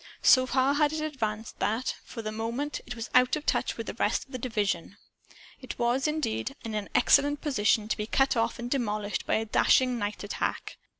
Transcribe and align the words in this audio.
So 0.23 0.47
far 0.47 0.73
had 0.73 0.93
it 0.93 1.01
advanced 1.01 1.59
that, 1.59 1.93
for 2.03 2.23
the 2.23 2.31
moment, 2.31 2.81
it 2.87 2.95
was 2.95 3.11
out 3.13 3.35
of 3.35 3.45
touch 3.45 3.77
with 3.77 3.85
the 3.85 3.93
rest 3.93 4.25
of 4.25 4.31
the 4.31 4.39
division. 4.39 4.97
It 5.61 5.77
was, 5.77 6.07
indeed, 6.07 6.55
in 6.65 6.73
an 6.73 6.89
excellent 6.95 7.39
position 7.41 7.87
to 7.87 7.97
be 7.97 8.07
cut 8.07 8.35
off 8.35 8.57
and 8.57 8.67
demolished 8.67 9.27
by 9.27 9.35
a 9.35 9.45
dashing 9.45 9.99
nightattack. 9.99 10.79